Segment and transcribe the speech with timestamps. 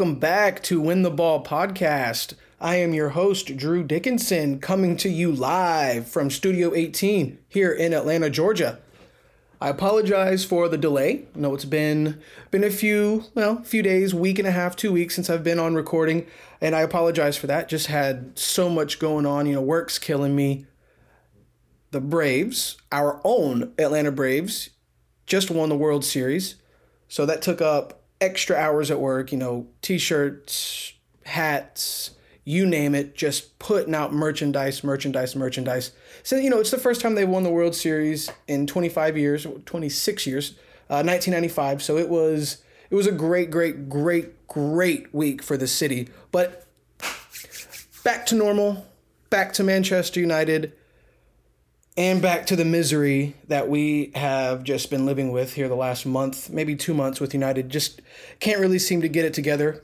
[0.00, 2.32] Welcome back to Win the Ball podcast.
[2.58, 7.92] I am your host, Drew Dickinson, coming to you live from Studio 18 here in
[7.92, 8.78] Atlanta, Georgia.
[9.60, 11.26] I apologize for the delay.
[11.36, 12.18] I know it's been
[12.50, 15.58] been a few, well, few days, week and a half, two weeks since I've been
[15.58, 16.26] on recording,
[16.62, 17.68] and I apologize for that.
[17.68, 19.44] Just had so much going on.
[19.44, 20.64] You know, work's killing me.
[21.90, 24.70] The Braves, our own Atlanta Braves,
[25.26, 26.54] just won the World Series.
[27.06, 30.92] So that took up extra hours at work, you know, t shirts,
[31.24, 32.12] hats,
[32.44, 35.92] you name it, just putting out merchandise, merchandise, merchandise.
[36.22, 39.46] So, you know, it's the first time they won the World Series in 25 years,
[39.66, 40.50] 26 years,
[40.88, 41.82] uh, 1995.
[41.82, 42.62] So it was.
[42.90, 46.08] It was a great, great, great, great week for the city.
[46.32, 46.66] But
[48.02, 48.84] back to normal,
[49.30, 50.72] back to Manchester United
[52.00, 56.06] and back to the misery that we have just been living with here the last
[56.06, 57.68] month, maybe two months with United.
[57.68, 58.00] Just
[58.38, 59.82] can't really seem to get it together.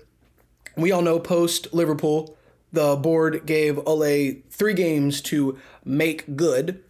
[0.79, 2.35] We all know post Liverpool,
[2.73, 6.83] the board gave Ole three games to make good.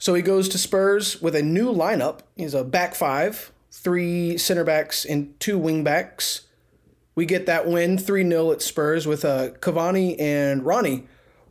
[0.00, 2.22] So he goes to Spurs with a new lineup.
[2.34, 6.40] He's a back five, three center backs and two wing backs.
[7.14, 11.06] We get that win 3 0 at Spurs with uh, Cavani and Ronnie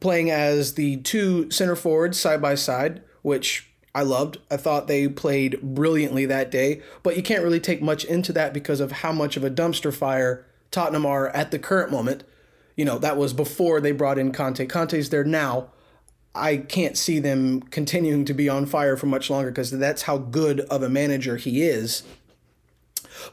[0.05, 4.37] playing as the two center forwards side by side, which I loved.
[4.51, 8.53] I thought they played brilliantly that day, but you can't really take much into that
[8.53, 12.23] because of how much of a dumpster fire Tottenham are at the current moment.
[12.75, 14.67] You know, that was before they brought in Conte.
[14.67, 15.69] Conte's there now.
[16.35, 20.19] I can't see them continuing to be on fire for much longer because that's how
[20.19, 22.03] good of a manager he is.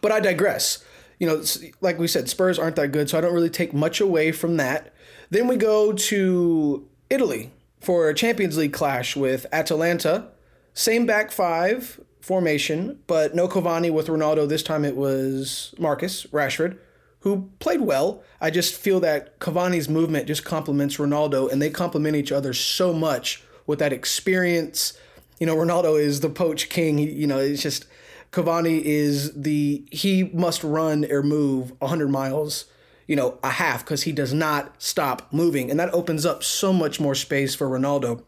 [0.01, 0.83] But I digress.
[1.19, 1.45] You know,
[1.83, 4.57] like we said, Spurs aren't that good, so I don't really take much away from
[4.57, 4.92] that.
[5.33, 10.27] Then we go to Italy for a Champions League clash with Atalanta.
[10.75, 14.47] Same back five formation, but no Cavani with Ronaldo.
[14.47, 16.77] This time it was Marcus Rashford,
[17.21, 18.23] who played well.
[18.43, 22.93] I just feel that Cavani's movement just complements Ronaldo, and they complement each other so
[22.93, 24.93] much with that experience.
[25.41, 26.99] You know, Ronaldo is the poach king.
[26.99, 27.87] You know, it's just
[28.33, 32.67] Cavani is the he must run or move 100 miles
[33.13, 35.71] you know, a half because he does not stop moving.
[35.71, 38.23] And that opens up so much more space for Ronaldo.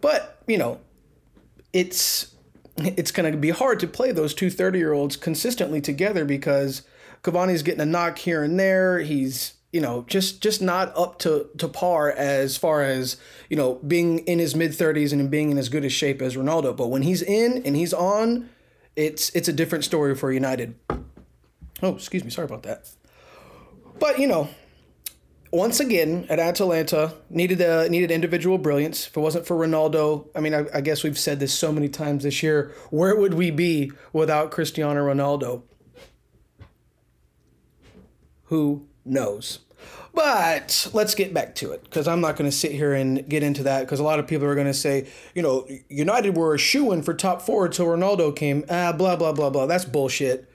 [0.00, 0.78] But, you know,
[1.72, 2.32] it's
[2.76, 6.82] it's going to be hard to play those two 30-year-olds consistently together because
[7.24, 9.00] Cavani's getting a knock here and there.
[9.00, 13.16] He's, you know, just just not up to to par as far as,
[13.50, 16.36] you know, being in his mid 30s and being in as good a shape as
[16.36, 16.76] Ronaldo.
[16.76, 18.48] But when he's in and he's on,
[18.94, 20.76] it's it's a different story for United.
[21.82, 22.30] Oh, excuse me.
[22.30, 22.88] Sorry about that.
[23.98, 24.48] But you know,
[25.50, 29.06] once again at Atalanta needed a needed individual brilliance.
[29.06, 31.88] If it wasn't for Ronaldo, I mean, I, I, guess we've said this so many
[31.88, 32.72] times this year.
[32.90, 35.62] Where would we be without Cristiano Ronaldo?
[38.44, 39.60] Who knows?
[40.14, 43.42] But let's get back to it because I'm not going to sit here and get
[43.42, 46.54] into that because a lot of people are going to say, you know, United were
[46.54, 48.64] a shoe in for top four until Ronaldo came.
[48.68, 49.66] Ah, blah blah blah blah.
[49.66, 50.51] That's bullshit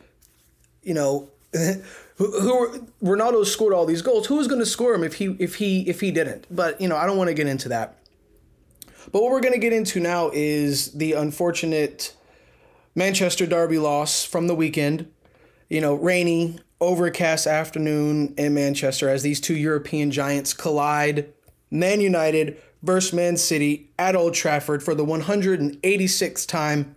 [0.87, 4.27] you know, who, who Ronaldo scored all these goals.
[4.27, 6.47] Who was going to score him if he if he if he didn't?
[6.49, 7.97] But you know, I don't want to get into that.
[9.11, 12.15] But what we're going to get into now is the unfortunate
[12.95, 15.11] Manchester Derby loss from the weekend.
[15.69, 21.33] You know, rainy, overcast afternoon in Manchester as these two European giants collide.
[21.69, 26.95] Man United versus Man City at Old Trafford for the 186th time.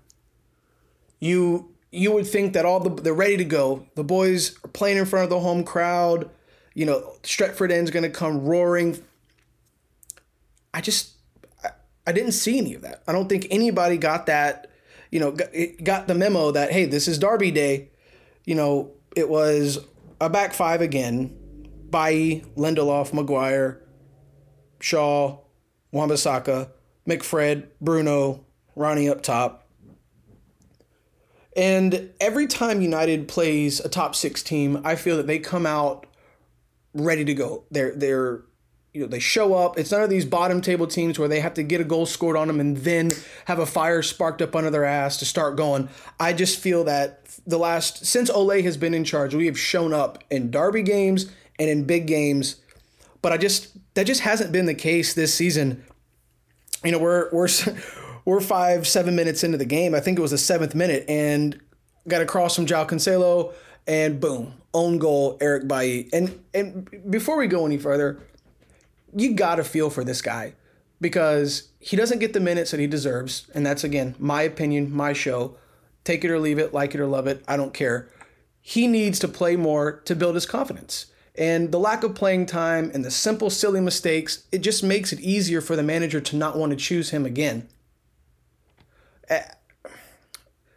[1.19, 3.87] You you would think that all the they're ready to go.
[3.97, 6.31] The boys are playing in front of the home crowd.
[6.75, 9.03] You know, Stretford End's going to come roaring.
[10.73, 11.17] I just
[11.65, 11.71] I,
[12.07, 13.03] I didn't see any of that.
[13.09, 14.71] I don't think anybody got that.
[15.11, 15.37] You know,
[15.83, 17.91] got, the memo that hey, this is Derby Day.
[18.45, 19.79] You know, it was
[20.21, 21.37] a back five again.
[21.91, 23.83] Bailly, Lindelof, Maguire,
[24.79, 25.39] Shaw,
[25.91, 26.71] Wan-Bissaka,
[27.05, 28.45] McFred, Bruno,
[28.77, 29.67] Ronnie up top.
[31.57, 36.07] And every time United plays a top six team, I feel that they come out
[36.95, 37.65] ready to go.
[37.71, 38.43] They're they're
[38.93, 39.79] you know they show up.
[39.79, 42.37] It's none of these bottom table teams where they have to get a goal scored
[42.37, 43.13] on them and then
[43.47, 45.89] have a fire sparked up under their ass to start going.
[46.19, 49.93] I just feel that the last since Ole has been in charge, we have shown
[49.93, 52.57] up in derby games and in big games,
[53.23, 55.85] but I just that just hasn't been the case this season.
[56.85, 57.49] You know, we're we're
[58.31, 59.93] we're five, seven minutes into the game.
[59.93, 61.61] I think it was the seventh minute, and
[62.07, 63.53] got a cross from João Cancelo,
[63.89, 66.09] and boom, own goal, Eric Bailly.
[66.13, 68.21] And and before we go any further,
[69.15, 70.55] you gotta feel for this guy
[71.01, 75.13] because he doesn't get the minutes that he deserves, and that's again my opinion, my
[75.13, 75.57] show.
[76.05, 78.09] Take it or leave it, like it or love it, I don't care.
[78.61, 81.07] he needs to play more to build his confidence.
[81.35, 85.21] And the lack of playing time and the simple, silly mistakes, it just makes it
[85.21, 87.69] easier for the manager to not want to choose him again.
[89.31, 89.43] Eh,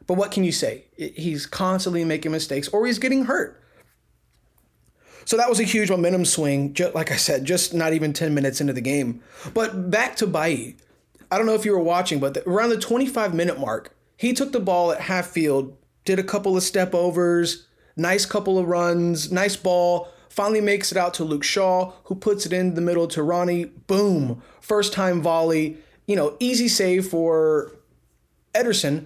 [0.07, 0.85] but what can you say?
[0.95, 3.59] He's constantly making mistakes or he's getting hurt.
[5.25, 6.75] So that was a huge momentum swing.
[6.93, 9.21] Like I said, just not even 10 minutes into the game.
[9.53, 10.77] But back to Bailly.
[11.31, 14.51] I don't know if you were watching, but around the 25 minute mark, he took
[14.51, 17.65] the ball at half field, did a couple of step overs,
[17.95, 22.45] nice couple of runs, nice ball, finally makes it out to Luke Shaw, who puts
[22.45, 23.65] it in the middle to Ronnie.
[23.65, 24.41] Boom.
[24.61, 25.77] First time volley.
[26.05, 27.71] You know, easy save for
[28.53, 29.05] Ederson.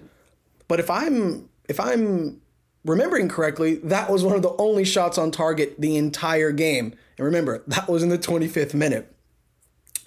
[0.66, 2.40] But if I'm if I'm
[2.84, 6.94] remembering correctly, that was one of the only shots on target the entire game.
[7.16, 9.14] And remember, that was in the 25th minute.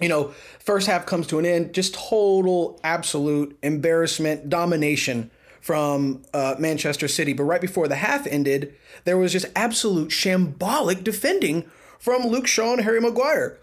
[0.00, 5.30] You know, first half comes to an end, just total, absolute embarrassment, domination
[5.60, 7.32] from uh, Manchester City.
[7.32, 8.74] But right before the half ended,
[9.04, 13.58] there was just absolute shambolic defending from Luke Shaw and Harry Maguire.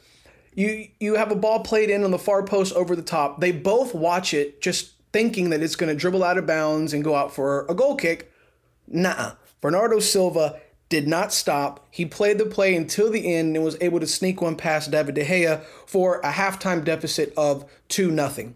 [0.55, 3.41] You you have a ball played in on the far post over the top.
[3.41, 7.03] They both watch it, just thinking that it's going to dribble out of bounds and
[7.03, 8.31] go out for a goal kick.
[8.87, 10.59] Nah, Bernardo Silva
[10.89, 11.85] did not stop.
[11.91, 15.15] He played the play until the end and was able to sneak one past David
[15.15, 18.53] De Gea for a halftime deficit of 2 0.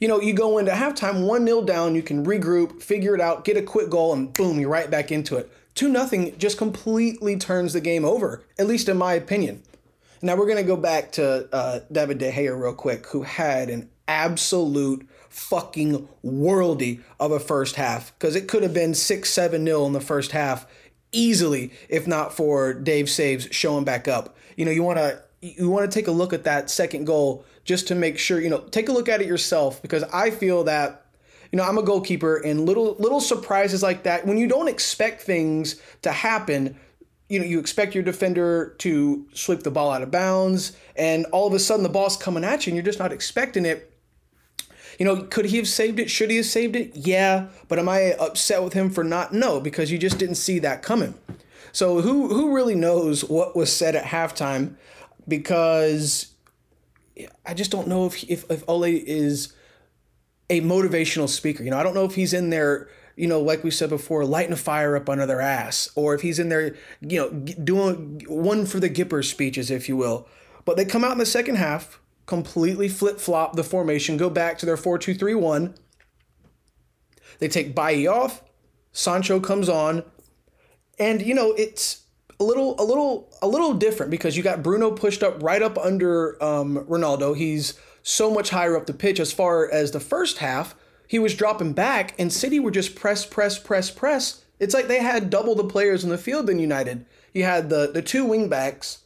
[0.00, 3.44] You know, you go into halftime 1 0 down, you can regroup, figure it out,
[3.44, 5.52] get a quick goal, and boom, you're right back into it.
[5.74, 9.62] 2 0 just completely turns the game over, at least in my opinion.
[10.22, 13.68] Now we're going to go back to uh, David De Gea real quick, who had
[13.68, 18.12] an absolute fucking worldy of a first half.
[18.18, 20.66] Because it could have been 6 7 0 in the first half
[21.12, 24.36] easily if not for Dave Saves showing back up.
[24.56, 27.44] You know, you want to you want to take a look at that second goal
[27.64, 29.80] just to make sure, you know, take a look at it yourself.
[29.80, 31.06] Because I feel that
[31.52, 35.22] you know, I'm a goalkeeper and little little surprises like that when you don't expect
[35.22, 36.76] things to happen,
[37.28, 41.46] you know, you expect your defender to sweep the ball out of bounds and all
[41.46, 43.89] of a sudden the ball's coming at you and you're just not expecting it
[45.00, 46.10] you know, could he have saved it?
[46.10, 46.94] Should he have saved it?
[46.94, 47.46] Yeah.
[47.68, 49.32] But am I upset with him for not?
[49.32, 51.14] No, because you just didn't see that coming.
[51.72, 54.74] So who who really knows what was said at halftime?
[55.26, 56.34] Because
[57.46, 59.54] I just don't know if if, if Ole is
[60.50, 61.64] a motivational speaker.
[61.64, 64.24] You know, I don't know if he's in there you know, like we said before,
[64.24, 68.22] lighting a fire up under their ass, or if he's in there, you know, doing
[68.26, 70.26] one for the Gipper speeches, if you will.
[70.64, 72.00] But they come out in the second half,
[72.30, 75.74] completely flip flop the formation, go back to their 4 2 3 1.
[77.40, 78.42] They take Bailly off,
[78.92, 80.04] Sancho comes on,
[80.96, 82.04] and you know, it's
[82.38, 85.76] a little a little a little different because you got Bruno pushed up right up
[85.76, 87.36] under um, Ronaldo.
[87.36, 87.74] He's
[88.04, 90.76] so much higher up the pitch as far as the first half.
[91.08, 94.44] He was dropping back, and City were just press, press, press, press.
[94.60, 97.06] It's like they had double the players in the field than United.
[97.34, 98.99] You had the the two wing backs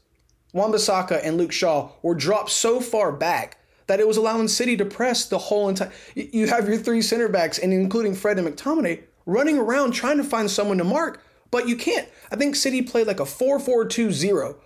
[0.55, 4.85] Wan-Bissaka and Luke Shaw were dropped so far back that it was allowing City to
[4.85, 5.93] press the whole entire.
[6.15, 10.25] You have your three center backs, and including Fred and McTominay, running around trying to
[10.25, 12.09] find someone to mark, but you can't.
[12.31, 14.57] I think City played like a 4 4 2 0.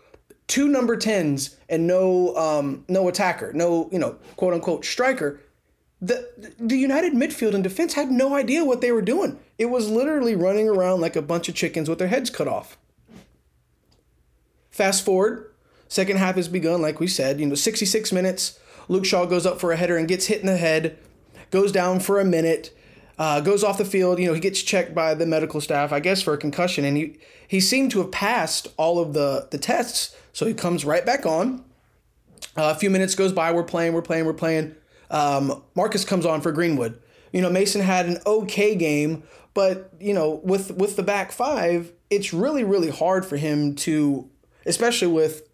[0.46, 5.40] Two number 10s and no um, no attacker, no, you know, quote unquote striker.
[6.00, 9.38] The, the United midfield and defense had no idea what they were doing.
[9.58, 12.78] It was literally running around like a bunch of chickens with their heads cut off.
[14.70, 15.50] Fast forward,
[15.88, 17.40] Second half has begun, like we said.
[17.40, 18.58] You know, 66 minutes.
[18.88, 20.98] Luke Shaw goes up for a header and gets hit in the head,
[21.50, 22.74] goes down for a minute,
[23.18, 24.18] uh, goes off the field.
[24.18, 26.96] You know, he gets checked by the medical staff, I guess, for a concussion, and
[26.96, 31.04] he he seemed to have passed all of the the tests, so he comes right
[31.04, 31.64] back on.
[32.56, 33.52] Uh, a few minutes goes by.
[33.52, 33.92] We're playing.
[33.92, 34.26] We're playing.
[34.26, 34.74] We're playing.
[35.10, 37.00] Um, Marcus comes on for Greenwood.
[37.32, 39.22] You know, Mason had an okay game,
[39.54, 44.30] but you know, with with the back five, it's really really hard for him to,
[44.64, 45.47] especially with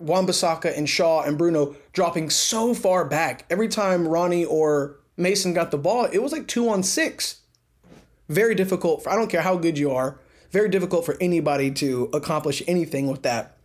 [0.00, 3.44] Wan-Bissaka and Shaw and Bruno dropping so far back.
[3.50, 7.42] Every time Ronnie or Mason got the ball, it was like two on six.
[8.28, 9.04] Very difficult.
[9.04, 10.18] For, I don't care how good you are.
[10.50, 13.56] Very difficult for anybody to accomplish anything with that.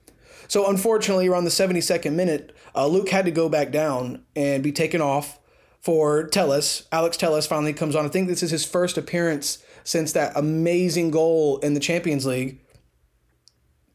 [0.47, 4.71] So unfortunately, around the 72nd minute, uh, Luke had to go back down and be
[4.71, 5.39] taken off
[5.81, 6.87] for Telles.
[6.91, 8.05] Alex Telles finally comes on.
[8.05, 12.59] I think this is his first appearance since that amazing goal in the Champions League,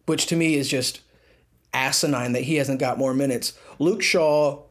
[0.06, 1.00] which to me is just
[1.72, 3.52] asinine that he hasn't got more minutes.
[3.78, 4.62] Luke Shaw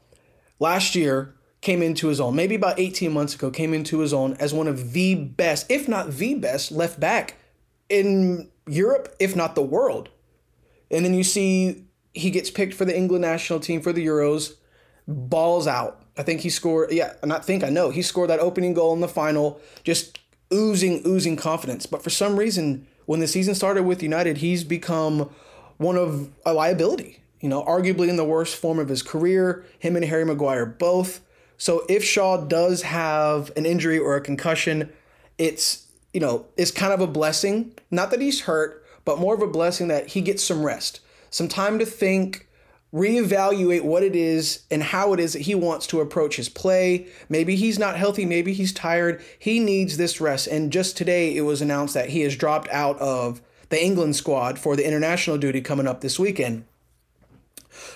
[0.60, 4.34] last year came into his own, maybe about 18 months ago, came into his own
[4.40, 7.36] as one of the best, if not the best, left back
[7.90, 10.10] in Europe, if not the world.
[10.90, 14.56] And then you see he gets picked for the England national team for the Euros,
[15.08, 16.02] balls out.
[16.18, 17.90] I think he scored, yeah, I not think, I know.
[17.90, 20.20] He scored that opening goal in the final, just
[20.54, 21.86] oozing, oozing confidence.
[21.86, 25.30] But for some reason, when the season started with United, he's become
[25.80, 27.24] one of a liability.
[27.42, 29.66] You know, arguably in the worst form of his career.
[29.80, 31.22] Him and Harry Maguire both.
[31.58, 34.92] So if Shaw does have an injury or a concussion,
[35.38, 37.74] it's you know it's kind of a blessing.
[37.90, 41.48] Not that he's hurt, but more of a blessing that he gets some rest, some
[41.48, 42.48] time to think,
[42.94, 47.08] reevaluate what it is and how it is that he wants to approach his play.
[47.30, 49.22] Maybe he's not healthy, maybe he's tired.
[49.38, 50.48] He needs this rest.
[50.48, 54.60] And just today it was announced that he has dropped out of the England squad
[54.60, 56.66] for the international duty coming up this weekend.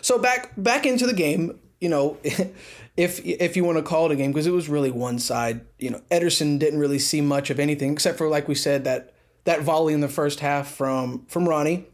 [0.02, 2.18] So back back into the game, you know,
[2.98, 5.62] if if you want to call it a game because it was really one side,
[5.80, 9.14] you know, Ederson didn't really see much of anything except for like we said that
[9.46, 11.88] that volley in the first half from from Ronnie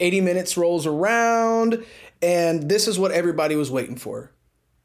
[0.00, 1.84] 80 minutes rolls around,
[2.20, 4.32] and this is what everybody was waiting for.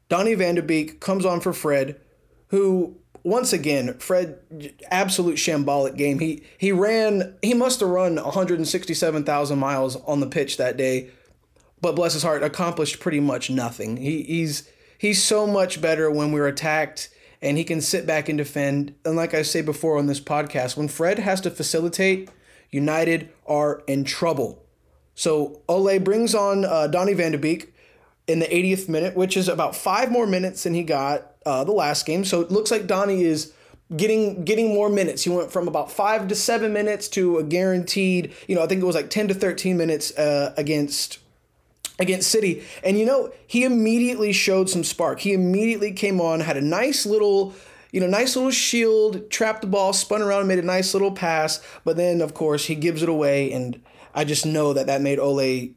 [0.08, 2.00] Donny van de Beek comes on for Fred,
[2.48, 4.38] who once again, Fred,
[4.90, 6.18] absolute shambolic game.
[6.18, 7.36] He he ran.
[7.42, 11.10] He must have run 167,000 miles on the pitch that day,
[11.80, 13.96] but bless his heart, accomplished pretty much nothing.
[13.96, 17.10] He he's he's so much better when we're attacked,
[17.42, 18.94] and he can sit back and defend.
[19.04, 22.30] And like I say before on this podcast, when Fred has to facilitate,
[22.70, 24.64] United are in trouble.
[25.14, 27.74] So Ole brings on uh, Donny van de Beek
[28.26, 31.72] in the 80th minute, which is about five more minutes than he got uh, the
[31.72, 32.24] last game.
[32.24, 33.52] So it looks like Donny is
[33.96, 35.24] getting getting more minutes.
[35.24, 38.82] He went from about five to seven minutes to a guaranteed, you know, I think
[38.82, 41.18] it was like 10 to 13 minutes uh, against
[41.98, 42.64] against City.
[42.82, 45.20] And you know, he immediately showed some spark.
[45.20, 47.54] He immediately came on, had a nice little
[47.92, 51.60] you know, nice little shield, trapped the ball, spun around, made a nice little pass.
[51.84, 53.80] But then, of course, he gives it away, and
[54.14, 55.70] I just know that that made Ole.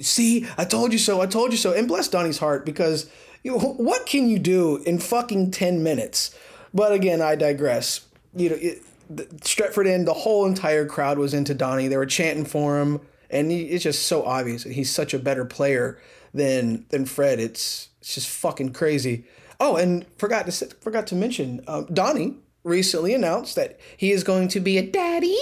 [0.00, 1.20] See, I told you so.
[1.20, 1.72] I told you so.
[1.72, 3.10] And bless Donny's heart because
[3.42, 6.34] you know, what can you do in fucking ten minutes?
[6.72, 8.06] But again, I digress.
[8.34, 11.88] You know, it, the, Stretford End, the whole entire crowd was into Donny.
[11.88, 15.44] They were chanting for him, and he, it's just so obvious he's such a better
[15.44, 16.00] player
[16.34, 17.40] than than Fred.
[17.40, 19.24] It's it's just fucking crazy.
[19.58, 24.48] Oh, and forgot to forgot to mention, um, Donny recently announced that he is going
[24.48, 25.38] to be a daddy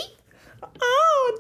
[0.80, 1.38] oh,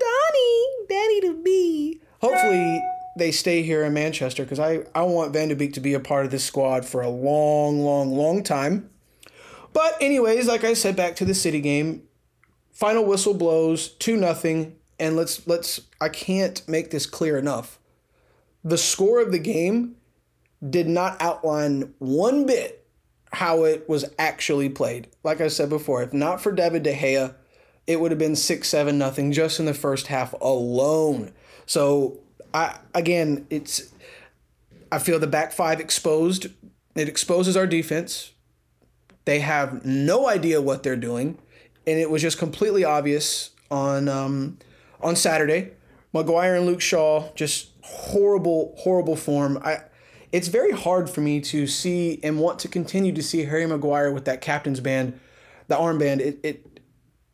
[0.88, 2.00] Donny, daddy to be.
[2.20, 2.82] Hopefully
[3.16, 6.00] they stay here in Manchester because I, I want Van de Beek to be a
[6.00, 8.90] part of this squad for a long, long, long time.
[9.72, 12.02] But anyways, like I said, back to the City game.
[12.72, 17.78] Final whistle blows, 2 nothing, and let's let's I can't make this clear enough.
[18.64, 19.96] The score of the game
[20.68, 22.86] did not outline one bit
[23.32, 25.08] how it was actually played.
[25.22, 27.34] Like I said before, if not for David De Gea,
[27.86, 31.32] it would have been six seven nothing just in the first half alone.
[31.68, 32.18] So
[32.52, 33.92] I again, it's
[34.90, 36.46] I feel the back five exposed.
[36.96, 38.32] It exposes our defense.
[39.26, 41.38] They have no idea what they're doing,
[41.86, 44.58] and it was just completely obvious on um,
[45.00, 45.72] on Saturday.
[46.14, 49.60] Maguire and Luke Shaw just horrible, horrible form.
[49.62, 49.82] I
[50.32, 54.10] it's very hard for me to see and want to continue to see Harry Maguire
[54.10, 55.20] with that captain's band,
[55.66, 56.20] the armband.
[56.20, 56.80] It, it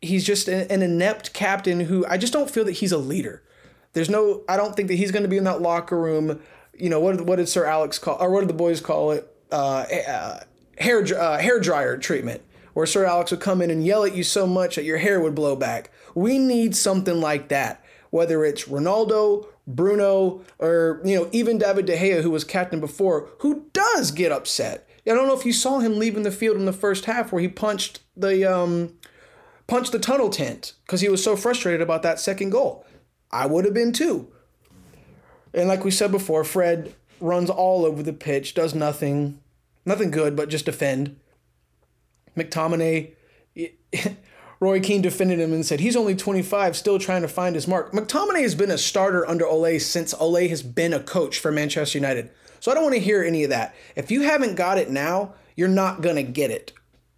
[0.01, 3.41] he's just an, an inept captain who I just don't feel that he's a leader.
[3.95, 6.41] There's no, I don't think that he's going to be in that locker room.
[6.77, 7.21] You know what?
[7.21, 9.33] What did Sir Alex call, or what did the boys call it?
[9.49, 10.39] Uh, uh,
[10.77, 12.41] hair uh, hair dryer treatment,
[12.73, 15.21] where Sir Alex would come in and yell at you so much that your hair
[15.21, 15.91] would blow back.
[16.13, 17.85] We need something like that.
[18.09, 23.29] Whether it's Ronaldo, Bruno, or you know even David De Gea, who was captain before,
[23.39, 24.89] who does get upset.
[25.07, 27.41] I don't know if you saw him leaving the field in the first half where
[27.41, 28.95] he punched the um,
[29.67, 32.85] punch the tunnel tent because he was so frustrated about that second goal.
[33.35, 34.27] I would have been too.
[35.53, 39.39] And like we said before, Fred runs all over the pitch, does nothing,
[39.85, 41.17] nothing good, but just defend.
[42.37, 43.13] McTominay,
[44.59, 47.91] Roy Keane defended him and said he's only 25, still trying to find his mark.
[47.91, 51.97] McTominay has been a starter under Ole since Ole has been a coach for Manchester
[51.97, 52.29] United.
[52.61, 53.75] So I don't want to hear any of that.
[53.95, 56.71] If you haven't got it now, you're not going to get it.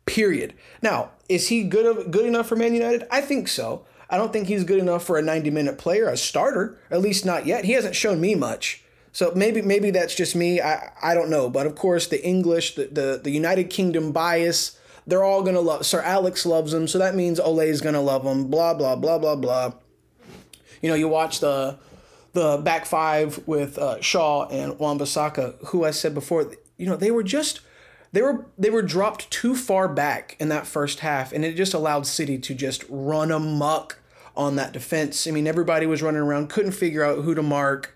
[0.06, 0.56] Period.
[0.82, 3.08] Now, is he good good enough for Man United?
[3.12, 3.86] I think so.
[4.10, 7.26] I don't think he's good enough for a 90 minute player, a starter, at least
[7.26, 7.66] not yet.
[7.66, 8.84] He hasn't shown me much.
[9.12, 10.62] So maybe maybe that's just me.
[10.62, 11.50] I, I don't know.
[11.50, 15.86] But of course the English, the, the, the United Kingdom bias, they're all gonna love
[15.86, 19.36] Sir Alex loves him, so that means Ole's gonna love him, blah blah blah blah
[19.36, 19.74] blah.
[20.82, 21.80] You know, you watch the
[22.34, 27.10] the back five with uh, Shaw and Wan-Bissaka, who I said before, you know, they
[27.10, 27.62] were just
[28.18, 31.76] they were they were dropped too far back in that first half, and it just
[31.76, 34.00] allowed City to just run amok
[34.36, 35.28] on that defense.
[35.28, 37.96] I mean, everybody was running around, couldn't figure out who to mark.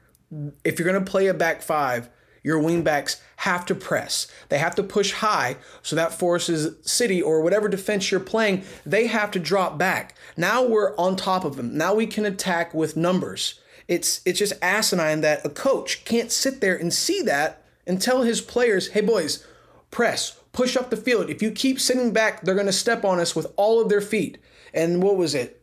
[0.64, 2.08] If you're gonna play a back five,
[2.44, 4.28] your wingbacks have to press.
[4.50, 9.08] They have to push high, so that forces City or whatever defense you're playing, they
[9.08, 10.16] have to drop back.
[10.38, 11.76] Now we're on top of them.
[11.76, 13.60] Now we can attack with numbers.
[13.88, 18.22] It's it's just asinine that a coach can't sit there and see that and tell
[18.22, 19.44] his players, "Hey boys,
[19.92, 21.30] press, push up the field.
[21.30, 24.02] If you keep sitting back, they're going to step on us with all of their
[24.02, 24.38] feet."
[24.74, 25.62] And what was it?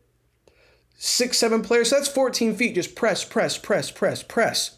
[0.97, 1.89] Six, seven players.
[1.89, 2.75] So that's 14 feet.
[2.75, 4.77] Just press, press, press, press, press.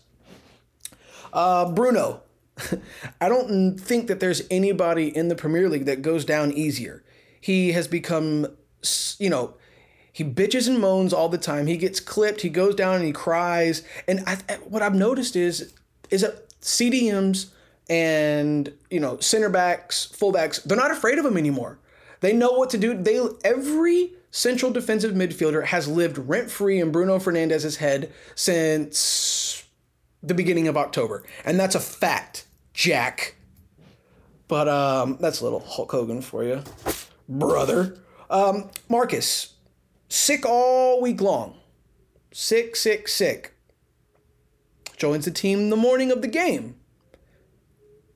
[1.34, 2.22] Uh, Bruno,
[3.22, 7.04] I don't think that there's anybody in the Premier League that goes down easier.
[7.40, 8.48] He has become,
[9.18, 9.56] you know,
[10.14, 11.68] he bitches and moans all the time.
[11.68, 12.42] He gets clipped.
[12.42, 13.84] He goes down and he cries.
[14.08, 15.74] And I, what I've noticed is,
[16.10, 17.48] is that CDMs
[17.92, 21.78] and you know center backs, fullbacks, they're not afraid of him anymore.
[22.22, 22.94] They know what to do.
[22.94, 29.66] They every central defensive midfielder has lived rent free in Bruno Fernandes's head since
[30.24, 33.36] the beginning of October, and that's a fact, Jack.
[34.48, 36.64] But um, that's a little Hulk Hogan for you,
[37.28, 37.98] brother.
[38.30, 39.56] Um, Marcus,
[40.08, 41.58] sick all week long.
[42.32, 43.54] Sick, sick, sick.
[44.96, 46.76] Joins the team the morning of the game.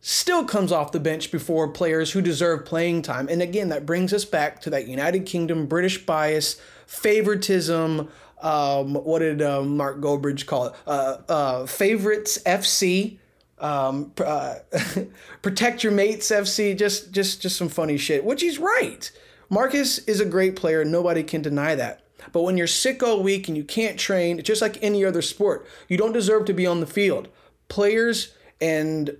[0.07, 3.27] Still comes off the bench before players who deserve playing time.
[3.27, 8.07] And again, that brings us back to that United Kingdom British bias, favoritism.
[8.39, 10.73] Um, what did uh, Mark Goldbridge call it?
[10.85, 13.17] Uh, uh, favorites FC.
[13.57, 14.57] Um, uh,
[15.41, 16.77] protect your mates FC.
[16.77, 18.23] Just, just, just some funny shit.
[18.23, 19.11] Which he's right.
[19.49, 20.85] Marcus is a great player.
[20.85, 22.03] Nobody can deny that.
[22.31, 25.65] But when you're sick all week and you can't train, just like any other sport,
[25.87, 27.27] you don't deserve to be on the field.
[27.69, 29.17] Players and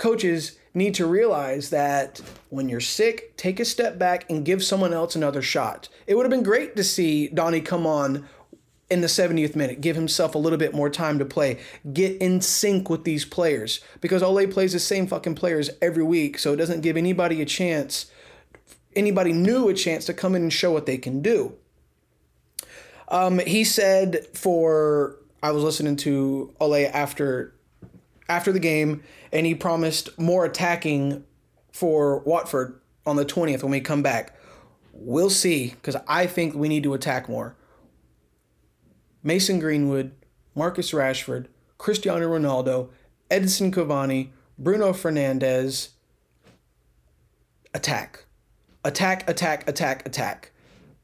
[0.00, 4.94] coaches need to realize that when you're sick, take a step back and give someone
[4.94, 5.88] else another shot.
[6.06, 8.26] It would have been great to see Donny come on
[8.88, 11.60] in the 70th minute, give himself a little bit more time to play,
[11.92, 16.38] get in sync with these players because Ole plays the same fucking players every week,
[16.38, 18.10] so it doesn't give anybody a chance
[18.96, 21.54] anybody new a chance to come in and show what they can do.
[23.06, 27.54] Um, he said for I was listening to Ole after
[28.30, 31.24] after the game, and he promised more attacking
[31.72, 34.34] for Watford on the 20th when we come back.
[34.92, 37.56] We'll see, because I think we need to attack more.
[39.22, 40.12] Mason Greenwood,
[40.54, 41.46] Marcus Rashford,
[41.78, 42.88] Cristiano Ronaldo,
[43.30, 45.90] Edinson Cavani, Bruno Fernandes.
[47.72, 48.24] Attack
[48.84, 50.52] attack, attack, attack, attack.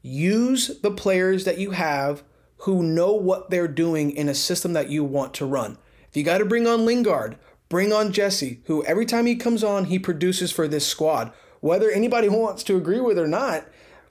[0.01, 2.23] Use the players that you have
[2.61, 5.77] who know what they're doing in a system that you want to run.
[6.09, 7.37] If you got to bring on Lingard,
[7.69, 11.31] bring on Jesse, who every time he comes on, he produces for this squad.
[11.59, 13.65] Whether anybody wants to agree with or not,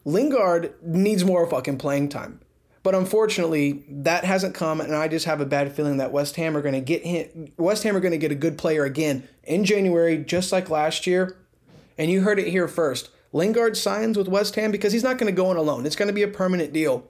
[0.04, 2.40] Lingard needs more fucking playing time.
[2.82, 6.56] But unfortunately, that hasn't come, and I just have a bad feeling that West Ham
[6.56, 9.64] are going to get West Ham are going to get a good player again in
[9.64, 11.36] January, just like last year.
[11.98, 13.10] And you heard it here first.
[13.32, 15.84] Lingard signs with West Ham because he's not going to go in alone.
[15.84, 17.08] It's going to be a permanent deal.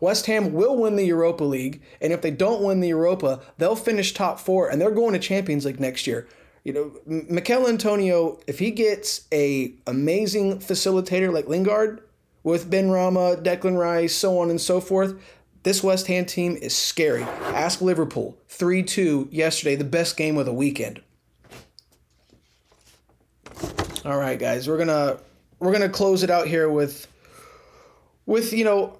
[0.00, 3.76] West Ham will win the Europa League, and if they don't win the Europa, they'll
[3.76, 6.28] finish top four, and they're going to Champions League next year.
[6.64, 12.02] You know, Michail Antonio, if he gets a amazing facilitator like Lingard
[12.42, 15.14] with Benrahma, Declan Rice, so on and so forth,
[15.62, 17.22] this West Ham team is scary.
[17.22, 21.00] Ask Liverpool, 3 2 yesterday, the best game of the weekend.
[24.04, 25.18] All right, guys, we're to
[25.58, 27.08] we're gonna close it out here with
[28.26, 28.98] with you know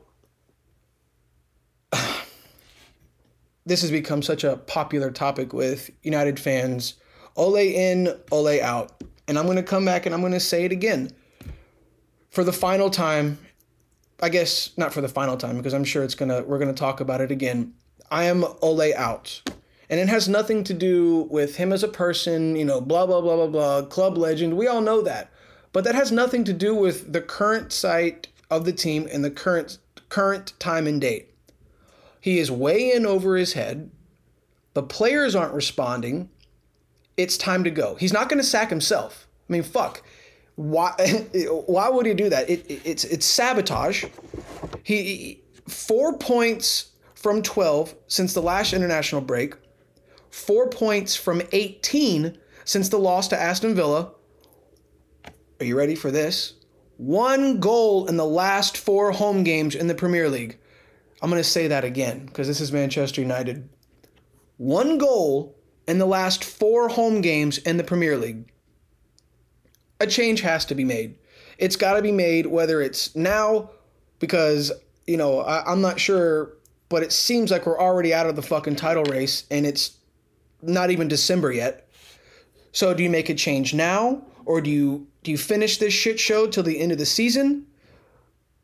[3.66, 6.94] this has become such a popular topic with United fans.
[7.34, 9.02] Ole in, Ole out.
[9.28, 11.10] And I'm going to come back and I'm going to say it again.
[12.30, 13.38] For the final time,
[14.22, 16.72] I guess not for the final time because I'm sure it's going to we're going
[16.72, 17.74] to talk about it again.
[18.10, 19.42] I am Ole out.
[19.88, 23.20] And it has nothing to do with him as a person, you know, blah blah
[23.20, 24.56] blah blah blah, club legend.
[24.56, 25.30] We all know that.
[25.72, 29.30] But that has nothing to do with the current site of the team and the
[29.30, 31.35] current current time and date.
[32.26, 33.88] He is way in over his head.
[34.74, 36.28] The players aren't responding.
[37.16, 37.94] It's time to go.
[37.94, 39.28] He's not going to sack himself.
[39.48, 40.02] I mean, fuck.
[40.56, 40.90] Why?
[41.66, 42.50] Why would he do that?
[42.50, 44.06] It, it, it's it's sabotage.
[44.82, 49.54] He four points from twelve since the last international break.
[50.30, 54.10] Four points from eighteen since the loss to Aston Villa
[55.60, 56.54] are you ready for this?
[56.96, 60.58] One goal in the last four home games in the Premier League.
[61.22, 63.68] I'm going to say that again because this is Manchester United.
[64.58, 68.50] One goal in the last four home games in the Premier League.
[70.00, 71.16] A change has to be made.
[71.58, 73.70] It's got to be made, whether it's now,
[74.18, 74.72] because,
[75.06, 76.52] you know, I, I'm not sure,
[76.88, 79.96] but it seems like we're already out of the fucking title race and it's
[80.60, 81.88] not even December yet.
[82.72, 86.20] So do you make a change now or do you do you finish this shit
[86.20, 87.66] show till the end of the season?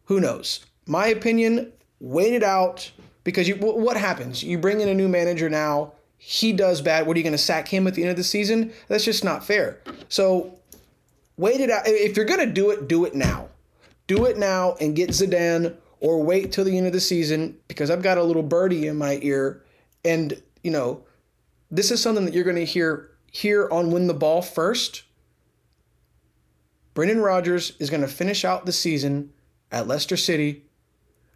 [0.04, 0.64] Who knows?
[0.86, 2.90] My opinion, wait it out
[3.24, 4.42] because you what happens?
[4.42, 7.06] You bring in a new manager now, he does bad.
[7.06, 8.72] What are you going to sack him at the end of the season?
[8.88, 9.80] That's just not fair.
[10.08, 10.58] So
[11.36, 11.82] wait it out.
[11.86, 13.48] If you're going to do it, do it now.
[14.08, 17.88] Do it now and get Zidane or wait till the end of the season because
[17.88, 19.64] I've got a little birdie in my ear
[20.04, 21.04] and, you know,
[21.70, 25.04] this is something that you're going to hear here on Win the Ball first.
[26.94, 29.32] Brendan Rodgers is going to finish out the season
[29.70, 30.64] at Leicester City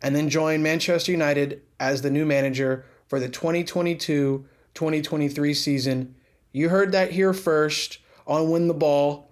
[0.02, 6.14] and then join Manchester United as the new manager for the 2022 2023 season.
[6.52, 9.30] You heard that here first on Win the Ball.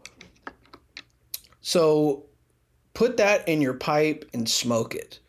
[1.61, 2.27] So
[2.95, 5.21] put that in your pipe and smoke it.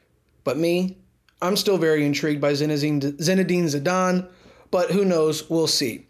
[0.43, 0.97] But me,
[1.41, 4.29] I'm still very intrigued by Zinedine Zidane,
[4.71, 5.49] but who knows?
[5.49, 6.07] We'll see.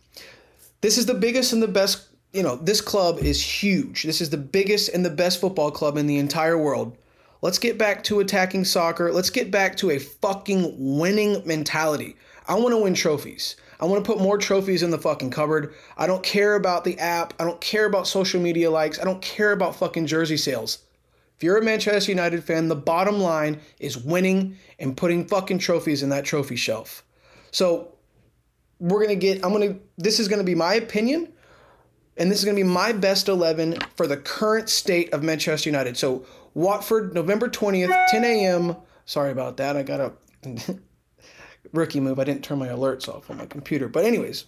[0.81, 4.03] This is the biggest and the best, you know, this club is huge.
[4.03, 6.97] This is the biggest and the best football club in the entire world.
[7.45, 9.11] Let's get back to attacking soccer.
[9.11, 12.15] Let's get back to a fucking winning mentality.
[12.47, 13.55] I want to win trophies.
[13.79, 15.75] I want to put more trophies in the fucking cupboard.
[15.95, 17.35] I don't care about the app.
[17.39, 18.99] I don't care about social media likes.
[18.99, 20.79] I don't care about fucking jersey sales.
[21.37, 26.01] If you're a Manchester United fan, the bottom line is winning and putting fucking trophies
[26.01, 27.03] in that trophy shelf.
[27.51, 27.93] So
[28.79, 29.45] we're gonna get.
[29.45, 29.75] I'm gonna.
[29.99, 31.31] This is gonna be my opinion,
[32.17, 35.95] and this is gonna be my best eleven for the current state of Manchester United.
[35.95, 38.75] So Watford, November twentieth, 10 a.m.
[39.05, 39.77] Sorry about that.
[39.77, 40.13] I got a
[41.73, 42.17] rookie move.
[42.17, 43.87] I didn't turn my alerts off on my computer.
[43.87, 44.45] But anyways,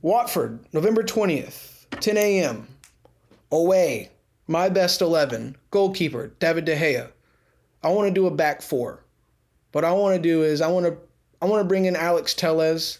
[0.00, 2.68] Watford, November twentieth, 10 a.m.
[3.50, 4.10] Away
[4.46, 7.10] my best 11 goalkeeper, David De Gea.
[7.82, 9.04] I want to do a back four.
[9.72, 10.96] What I want to do is I want to
[11.40, 12.98] I want to bring in Alex Telles.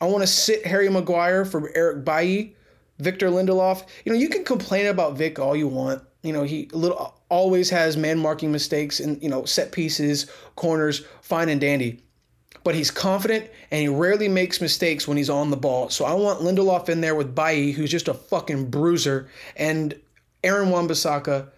[0.00, 2.56] I want to sit Harry Maguire for Eric Bailly,
[2.98, 3.86] Victor Lindelof.
[4.04, 6.02] You know, you can complain about Vic all you want.
[6.22, 10.30] You know, he a little always has man marking mistakes and you know set pieces,
[10.54, 12.02] corners, fine and dandy.
[12.64, 15.88] But he's confident and he rarely makes mistakes when he's on the ball.
[15.88, 19.94] So I want Lindelof in there with Bailly, who's just a fucking bruiser, and
[20.42, 21.48] Aaron Wan-Bissaka,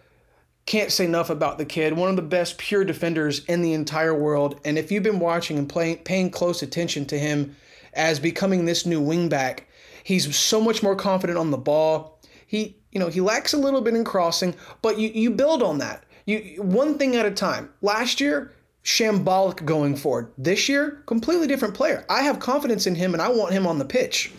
[0.68, 1.94] can't say enough about the kid.
[1.94, 4.60] One of the best pure defenders in the entire world.
[4.66, 7.56] And if you've been watching and playing, paying close attention to him
[7.94, 9.60] as becoming this new wingback,
[10.04, 12.20] he's so much more confident on the ball.
[12.46, 15.78] He, you know, he lacks a little bit in crossing, but you you build on
[15.78, 16.04] that.
[16.26, 17.70] You one thing at a time.
[17.82, 18.52] Last year,
[18.84, 20.32] shambolic going forward.
[20.38, 22.04] This year, completely different player.
[22.08, 24.32] I have confidence in him and I want him on the pitch.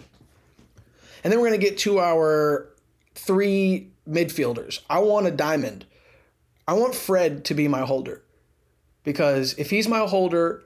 [1.23, 2.69] And then we're going to get to our
[3.13, 4.79] three midfielders.
[4.89, 5.85] I want a diamond.
[6.67, 8.23] I want Fred to be my holder.
[9.03, 10.63] Because if he's my holder,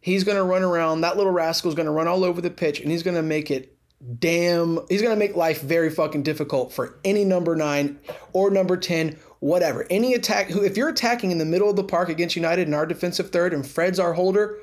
[0.00, 1.00] he's going to run around.
[1.00, 3.22] That little rascal is going to run all over the pitch and he's going to
[3.22, 3.73] make it
[4.18, 4.80] damn.
[4.88, 7.98] He's going to make life very fucking difficult for any number nine
[8.32, 9.86] or number 10, whatever.
[9.90, 12.74] Any attack, who if you're attacking in the middle of the park against United in
[12.74, 14.58] our defensive third and Fred's our holder,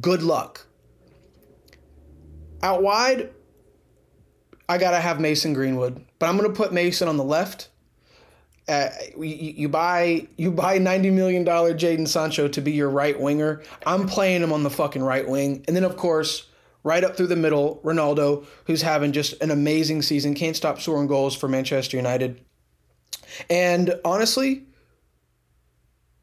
[0.00, 0.66] good luck.
[2.62, 3.30] Out wide,
[4.68, 7.68] I got to have Mason Greenwood, but I'm going to put Mason on the left
[8.68, 13.18] uh, you, you buy you buy ninety million dollar Jadon Sancho to be your right
[13.18, 13.62] winger.
[13.84, 16.48] I'm playing him on the fucking right wing, and then of course
[16.84, 21.08] right up through the middle, Ronaldo, who's having just an amazing season, can't stop scoring
[21.08, 22.40] goals for Manchester United.
[23.50, 24.66] And honestly,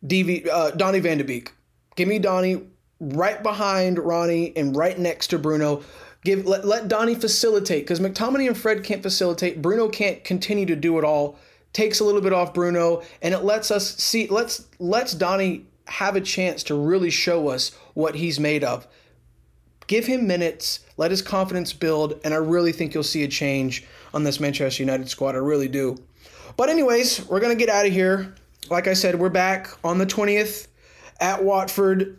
[0.06, 1.52] DV, uh, Donny Van de Beek,
[1.96, 2.64] give me Donny
[3.00, 5.84] right behind Ronnie and right next to Bruno.
[6.24, 9.62] Give let, let Donny facilitate because McTominay and Fred can't facilitate.
[9.62, 11.38] Bruno can't continue to do it all
[11.74, 16.16] takes a little bit off Bruno, and it lets us see let's lets Donny have
[16.16, 18.88] a chance to really show us what he's made of.
[19.92, 23.84] Give him minutes, let his confidence build, and I really think you'll see a change
[24.14, 25.36] on this Manchester United squad.
[25.36, 25.98] I really do.
[26.56, 28.34] But anyways, we're gonna get out of here.
[28.70, 30.70] Like I said, we're back on the 20th
[31.20, 32.18] at Watford.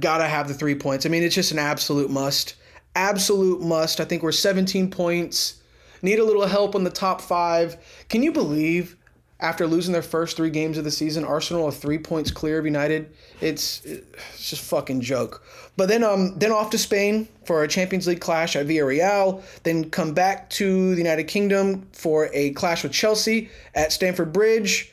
[0.00, 1.04] Gotta have the three points.
[1.04, 2.54] I mean, it's just an absolute must.
[2.96, 4.00] Absolute must.
[4.00, 5.60] I think we're 17 points
[6.00, 7.76] need a little help on the top five.
[8.08, 8.96] Can you believe
[9.42, 12.64] after losing their first three games of the season, Arsenal are three points clear of
[12.64, 13.12] United?
[13.40, 15.44] It's, it's just fucking joke.
[15.76, 19.42] But then um then off to Spain for a Champions League clash at Villarreal.
[19.64, 24.92] Then come back to the United Kingdom for a clash with Chelsea at Stamford Bridge.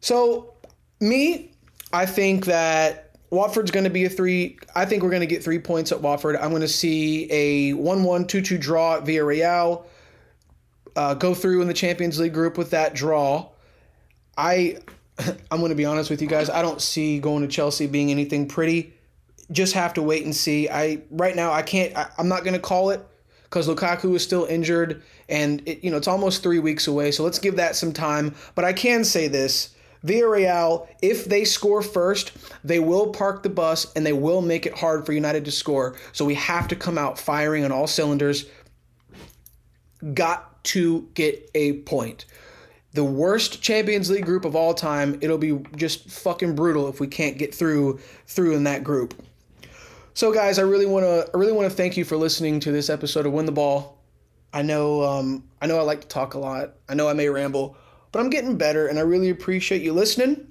[0.00, 0.54] So
[1.00, 1.50] me,
[1.92, 4.58] I think that Watford's going to be a three.
[4.74, 6.36] I think we're going to get three points at Watford.
[6.36, 9.84] I'm going to see a 1 1 2 2 draw at Villarreal
[10.96, 13.48] uh, go through in the Champions League group with that draw.
[14.36, 14.78] I
[15.50, 16.50] I'm going to be honest with you guys.
[16.50, 18.94] I don't see going to Chelsea being anything pretty.
[19.52, 20.68] Just have to wait and see.
[20.68, 21.96] I right now I can't.
[21.96, 23.06] I, I'm not going to call it
[23.44, 27.10] because Lukaku is still injured, and it, you know it's almost three weeks away.
[27.10, 28.34] So let's give that some time.
[28.54, 33.90] But I can say this: Villarreal, if they score first, they will park the bus
[33.94, 35.96] and they will make it hard for United to score.
[36.12, 38.46] So we have to come out firing on all cylinders.
[40.12, 42.26] Got to get a point.
[42.94, 45.18] The worst Champions League group of all time.
[45.20, 49.14] It'll be just fucking brutal if we can't get through through in that group.
[50.14, 52.72] So guys, I really want to I really want to thank you for listening to
[52.72, 53.98] this episode of Win the Ball.
[54.52, 56.74] I know um, I know I like to talk a lot.
[56.88, 57.76] I know I may ramble,
[58.12, 60.46] but I'm getting better and I really appreciate you listening.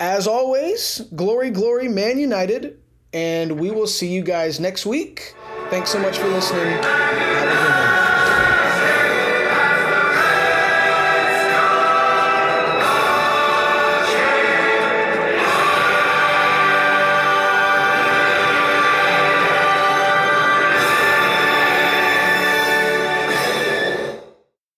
[0.00, 2.80] As always, glory, glory, Man United,
[3.12, 5.34] and we will see you guys next week.
[5.68, 7.39] Thanks so much for listening.